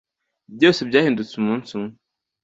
[0.55, 1.93] Byose byahindutse umunsi umwe